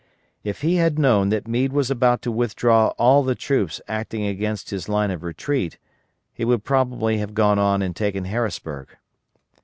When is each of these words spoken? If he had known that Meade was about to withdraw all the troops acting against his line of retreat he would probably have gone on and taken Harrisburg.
If 0.43 0.61
he 0.61 0.77
had 0.77 0.97
known 0.97 1.29
that 1.29 1.47
Meade 1.47 1.71
was 1.71 1.91
about 1.91 2.23
to 2.23 2.31
withdraw 2.31 2.87
all 2.97 3.21
the 3.21 3.35
troops 3.35 3.79
acting 3.87 4.25
against 4.25 4.71
his 4.71 4.89
line 4.89 5.11
of 5.11 5.21
retreat 5.21 5.77
he 6.33 6.43
would 6.43 6.63
probably 6.63 7.19
have 7.19 7.35
gone 7.35 7.59
on 7.59 7.83
and 7.83 7.95
taken 7.95 8.25
Harrisburg. 8.25 8.97